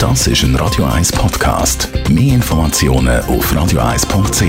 Das 0.00 0.26
ist 0.26 0.44
ein 0.44 0.56
Radio 0.56 0.86
1 0.86 1.12
Podcast. 1.12 1.90
Mehr 2.08 2.36
Informationen 2.36 3.20
auf 3.24 3.52
radio1.ch. 3.52 4.42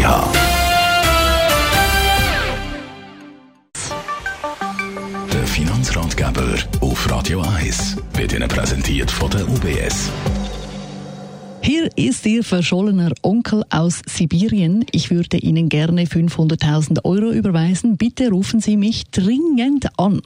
Der 5.34 5.48
Finanzratgeber 5.48 6.56
auf 6.79 7.12
Radio 7.12 7.42
1 7.42 7.98
wird 8.14 8.32
Ihnen 8.32 8.48
präsentiert 8.48 9.12
von 9.12 9.29
der 9.29 9.46
UBS. 9.46 10.10
Hier 11.62 11.90
ist 11.97 12.26
Ihr 12.26 12.46
verschollener 12.46 13.12
Onkel 13.22 13.65
aus 13.72 14.02
Sibirien. 14.08 14.86
Ich 14.94 15.12
würde 15.12 15.36
Ihnen 15.36 15.68
gerne 15.68 16.05
500.000 16.05 17.04
Euro 17.04 17.30
überweisen. 17.30 17.98
Bitte 17.98 18.30
rufen 18.30 18.62
Sie 18.62 18.77
mich 18.77 19.12
dringend 19.12 19.99
an. 19.99 20.22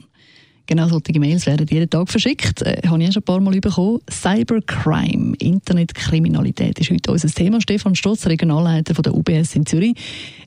Genau 0.66 0.88
solche 0.88 1.20
Mails 1.20 1.46
werden 1.46 1.66
jeden 1.70 1.88
Tag 1.88 2.08
verschickt. 2.08 2.62
Äh, 2.62 2.82
habe 2.86 3.02
ich 3.02 3.12
schon 3.12 3.22
ein 3.22 3.24
paar 3.24 3.40
Mal 3.40 3.60
bekommen. 3.60 4.00
Cybercrime, 4.10 5.34
Internetkriminalität 5.38 6.78
ist 6.80 6.90
heute 6.90 7.12
unser 7.12 7.28
Thema. 7.28 7.60
Stefan 7.60 7.94
Stotz, 7.94 8.26
Regionalleiter 8.26 8.94
von 8.94 9.02
der 9.02 9.14
UBS 9.14 9.54
in 9.54 9.64
Zürich. 9.64 9.94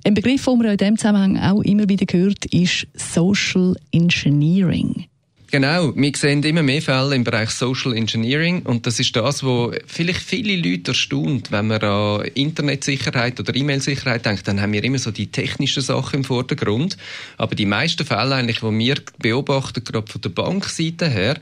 Ein 0.04 0.14
Begriff, 0.14 0.44
den 0.44 0.58
man 0.58 0.68
in 0.68 0.78
diesem 0.78 0.98
Zusammenhang 0.98 1.38
auch 1.38 1.62
immer 1.62 1.88
wieder 1.88 2.06
hört, 2.12 2.46
ist 2.46 2.88
Social 2.96 3.76
Engineering. 3.92 5.09
Genau, 5.52 5.96
wir 5.96 6.12
sehen 6.16 6.44
immer 6.44 6.62
mehr 6.62 6.82
Fälle 6.82 7.16
im 7.16 7.24
Bereich 7.24 7.50
Social 7.50 7.96
Engineering 7.96 8.62
und 8.64 8.86
das 8.86 9.00
ist 9.00 9.16
das, 9.16 9.44
wo 9.44 9.74
vielleicht 9.88 10.22
viele 10.22 10.56
Leute 10.56 10.92
erstaunt, 10.92 11.52
wenn 11.52 11.66
man 11.66 11.82
an 11.82 12.26
Internetsicherheit 12.36 13.40
oder 13.40 13.56
E-Mail-Sicherheit 13.56 14.28
denkt, 14.28 14.48
dann 14.48 14.62
haben 14.62 14.74
wir 14.74 14.84
immer 14.84 15.00
so 15.00 15.10
die 15.10 15.32
technischen 15.32 15.82
Sachen 15.82 16.18
im 16.18 16.24
Vordergrund, 16.24 16.98
aber 17.38 17.56
die 17.56 17.66
meisten 17.66 18.06
Fälle 18.06 18.36
eigentlich, 18.36 18.60
die 18.60 18.80
wir 18.80 18.98
beobachten, 19.18 19.84
gerade 19.84 20.12
von 20.12 20.22
der 20.22 20.30
Bankseite 20.30 21.10
her, 21.10 21.40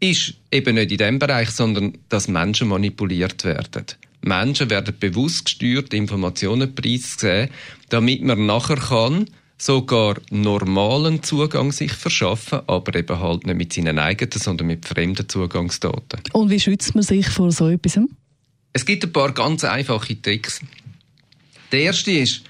ist 0.00 0.34
eben 0.50 0.76
nicht 0.76 0.92
in 0.92 0.98
dem 0.98 1.18
Bereich, 1.18 1.50
sondern 1.50 1.98
dass 2.08 2.28
Menschen 2.28 2.68
manipuliert 2.68 3.44
werden. 3.44 3.84
Menschen 4.22 4.70
werden 4.70 4.94
bewusst 4.98 5.44
gesteuert, 5.44 5.92
Informationen 5.92 6.74
preisgegeben, 6.74 7.50
damit 7.90 8.22
man 8.22 8.46
nachher 8.46 8.76
kann 8.76 9.26
sogar 9.60 10.16
normalen 10.30 11.22
Zugang 11.22 11.70
sich 11.70 11.92
verschaffen, 11.92 12.60
aber 12.66 12.94
eben 12.98 13.18
halt 13.18 13.46
nicht 13.46 13.56
mit 13.56 13.72
seinen 13.72 13.98
eigenen, 13.98 14.32
sondern 14.32 14.66
mit 14.66 14.86
fremden 14.86 15.28
Zugangsdaten. 15.28 16.20
Und 16.32 16.48
wie 16.48 16.58
schützt 16.58 16.94
man 16.94 17.04
sich 17.04 17.28
vor 17.28 17.52
so 17.52 17.68
etwas? 17.68 17.98
Es 18.72 18.86
gibt 18.86 19.04
ein 19.04 19.12
paar 19.12 19.32
ganz 19.32 19.64
einfache 19.64 20.20
Tricks. 20.20 20.60
Der 21.72 21.80
erste 21.82 22.12
ist, 22.12 22.42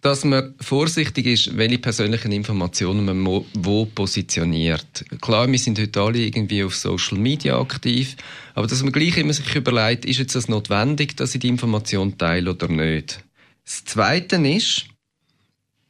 dass 0.00 0.24
man 0.24 0.54
vorsichtig 0.58 1.26
ist, 1.26 1.56
welche 1.58 1.76
persönlichen 1.76 2.32
Informationen 2.32 3.04
man 3.04 3.44
wo 3.52 3.84
positioniert. 3.84 5.04
Klar, 5.20 5.52
wir 5.52 5.58
sind 5.58 5.78
heute 5.78 6.00
alle 6.00 6.20
irgendwie 6.20 6.64
auf 6.64 6.74
Social 6.74 7.18
Media 7.18 7.60
aktiv, 7.60 8.16
aber 8.54 8.66
dass 8.66 8.82
man 8.82 8.92
gleich 8.92 9.18
immer 9.18 9.34
sich 9.34 9.54
überlegt, 9.54 10.06
ist 10.06 10.18
jetzt 10.18 10.34
das 10.34 10.48
notwendig, 10.48 11.18
dass 11.18 11.34
ich 11.34 11.40
die 11.40 11.48
Information 11.48 12.16
teile 12.16 12.52
oder 12.52 12.68
nicht. 12.68 13.22
Das 13.66 13.84
Zweite 13.84 14.36
ist, 14.36 14.86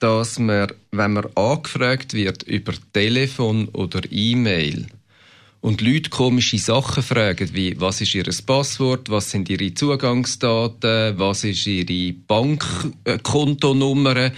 dass 0.01 0.39
man, 0.39 0.73
wenn 0.91 1.12
man 1.12 1.27
angefragt 1.37 2.15
wird 2.15 2.43
über 2.43 2.73
Telefon 2.93 3.69
oder 3.69 4.01
E-Mail 4.11 4.87
und 5.61 5.81
Leute 5.83 6.11
komische 6.11 6.59
Sachen 6.59 7.03
fragen, 7.03 7.51
wie 7.53 7.79
was 7.79 8.01
ist 8.01 8.15
ihr 8.15 8.25
Passwort, 8.47 9.11
was 9.11 9.31
sind 9.31 9.51
ihre 9.51 9.75
Zugangsdaten, 9.75 11.19
was 11.19 11.45
ist 11.45 11.67
ihre 11.67 12.15
Bankkontonummer, 12.15 14.33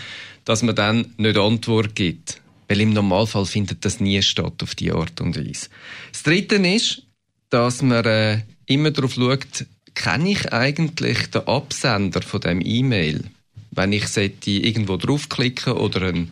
dass 0.45 0.65
man 0.65 0.75
dann 0.75 1.15
nicht 1.17 1.39
Antwort 1.39 1.95
gibt. 1.95 2.41
Weil 2.67 2.81
im 2.81 2.93
Normalfall 2.93 3.47
findet 3.47 3.85
das 3.85 4.01
nie 4.01 4.21
statt 4.23 4.61
auf 4.63 4.75
die 4.75 4.91
Art 4.91 5.21
und 5.21 5.37
Weise. 5.37 5.69
Das 6.11 6.25
Dritte 6.25 6.57
ist, 6.57 7.03
dass 7.51 7.83
man 7.83 8.05
äh, 8.05 8.41
immer 8.67 8.91
darauf 8.91 9.15
schaut, 9.15 9.67
kenne 9.95 10.33
ich 10.33 10.53
eigentlich 10.53 11.31
den 11.31 11.47
Absender 11.47 12.21
von 12.23 12.41
dem 12.41 12.61
E-Mail? 12.65 13.31
Wenn 13.73 13.93
ich 13.93 14.05
irgendwo 14.47 14.97
draufklicken 14.97 15.73
oder 15.73 16.09
eine 16.09 16.29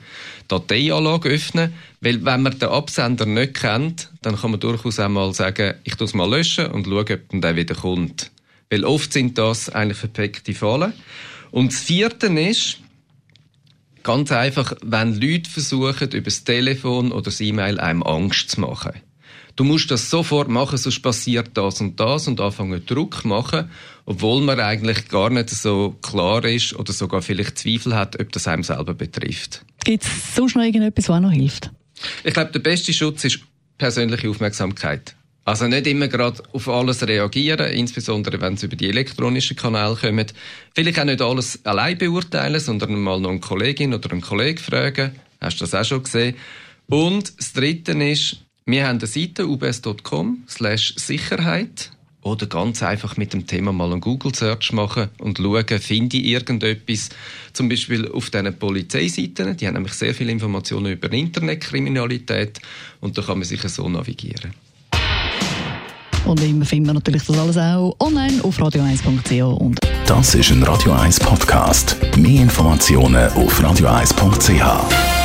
Dateianlage 0.48 1.30
öffnen. 1.30 1.74
Weil 2.00 2.24
wenn 2.24 2.42
man 2.42 2.58
den 2.58 2.68
Absender 2.68 3.26
nicht 3.26 3.54
kennt, 3.54 4.10
dann 4.22 4.36
kann 4.36 4.52
man 4.52 4.60
durchaus 4.60 5.00
einmal 5.00 5.34
sagen, 5.34 5.74
ich 5.84 5.94
tue 5.96 6.06
es 6.06 6.14
mal 6.14 6.30
löschen 6.30 6.66
und 6.66 6.86
schaue, 6.86 7.00
ob 7.00 7.40
der 7.40 7.56
wieder 7.56 7.74
kommt. 7.74 8.30
Weil 8.68 8.84
oft 8.84 9.12
sind 9.12 9.38
das 9.38 9.68
eigentlich 9.70 9.98
verpackte 9.98 10.54
Fallen. 10.54 10.92
Und 11.50 11.72
das 11.72 11.80
Vierte 11.80 12.26
ist, 12.26 12.78
ganz 14.02 14.30
einfach, 14.30 14.74
wenn 14.82 15.20
Leute 15.20 15.50
versuchen, 15.50 16.10
über 16.12 16.24
das 16.24 16.44
Telefon 16.44 17.10
oder 17.10 17.22
das 17.22 17.40
E-Mail 17.40 17.80
einem 17.80 18.02
Angst 18.02 18.50
zu 18.52 18.60
machen 18.60 18.92
du 19.60 19.64
musst 19.64 19.90
das 19.90 20.08
sofort 20.08 20.48
machen, 20.48 20.78
sonst 20.78 21.02
passiert 21.02 21.50
das 21.52 21.82
und 21.82 22.00
das 22.00 22.26
und 22.26 22.40
anfangen 22.40 22.82
Druck 22.86 23.26
machen, 23.26 23.70
obwohl 24.06 24.40
man 24.40 24.58
eigentlich 24.58 25.06
gar 25.08 25.28
nicht 25.28 25.50
so 25.50 25.98
klar 26.00 26.42
ist 26.46 26.74
oder 26.74 26.94
sogar 26.94 27.20
vielleicht 27.20 27.58
Zweifel 27.58 27.94
hat, 27.94 28.18
ob 28.18 28.32
das 28.32 28.48
einem 28.48 28.62
selber 28.62 28.94
betrifft. 28.94 29.62
Gibt 29.84 30.04
es 30.04 30.34
sonst 30.34 30.56
noch 30.56 30.62
irgendetwas, 30.62 31.10
was 31.10 31.20
noch 31.20 31.30
hilft? 31.30 31.70
Ich 32.24 32.32
glaube, 32.32 32.52
der 32.52 32.60
beste 32.60 32.94
Schutz 32.94 33.24
ist 33.24 33.40
persönliche 33.76 34.30
Aufmerksamkeit. 34.30 35.14
Also 35.44 35.66
nicht 35.66 35.86
immer 35.86 36.08
gerade 36.08 36.42
auf 36.54 36.66
alles 36.66 37.06
reagieren, 37.06 37.70
insbesondere 37.70 38.40
wenn 38.40 38.54
es 38.54 38.62
über 38.62 38.76
die 38.76 38.88
elektronischen 38.88 39.58
Kanäle 39.58 39.94
kommt. 39.94 40.32
Vielleicht 40.74 40.98
auch 40.98 41.04
nicht 41.04 41.20
alles 41.20 41.66
allein 41.66 41.98
beurteilen, 41.98 42.60
sondern 42.60 42.94
mal 42.94 43.20
noch 43.20 43.28
eine 43.28 43.40
Kollegin 43.40 43.92
oder 43.92 44.10
einen 44.10 44.22
Kollegen 44.22 44.58
fragen. 44.58 45.12
Hast 45.38 45.60
du 45.60 45.64
das 45.64 45.74
auch 45.74 45.84
schon 45.84 46.02
gesehen? 46.02 46.36
Und 46.86 47.38
das 47.38 47.52
Dritte 47.52 47.92
ist, 47.92 48.38
wir 48.70 48.86
haben 48.86 48.98
eine 48.98 49.06
Seite 49.06 49.48
ubs.com 49.48 50.44
slash 50.48 50.94
Sicherheit 50.96 51.90
oder 52.22 52.46
ganz 52.46 52.82
einfach 52.82 53.16
mit 53.16 53.32
dem 53.32 53.46
Thema 53.46 53.72
mal 53.72 53.90
einen 53.90 54.00
Google-Search 54.00 54.72
machen 54.72 55.08
und 55.18 55.38
schauen, 55.38 55.66
finde 55.80 56.18
ich 56.18 56.26
irgendetwas, 56.26 57.08
zum 57.52 57.68
Beispiel 57.68 58.08
auf 58.10 58.30
diesen 58.30 58.58
Polizeiseiten, 58.58 59.56
die 59.56 59.66
haben 59.66 59.74
nämlich 59.74 59.94
sehr 59.94 60.14
viele 60.14 60.32
Informationen 60.32 60.92
über 60.92 61.10
Internetkriminalität 61.10 62.60
und 63.00 63.16
da 63.16 63.22
kann 63.22 63.38
man 63.38 63.44
sich 63.48 63.62
so 63.62 63.88
navigieren. 63.88 64.52
Und 66.26 66.40
immer 66.42 66.66
finden 66.66 66.88
wir 66.88 66.94
natürlich 66.94 67.24
das 67.24 67.38
alles 67.38 67.56
auch 67.56 67.96
online 67.98 68.44
auf 68.44 68.58
radio1.ch. 68.58 69.76
Das 70.06 70.34
ist 70.34 70.50
ein 70.50 70.62
Radio 70.62 70.92
1 70.92 71.18
Podcast. 71.20 71.96
Mehr 72.16 72.42
Informationen 72.42 73.32
auf 73.32 73.60
radio1.ch. 73.60 75.19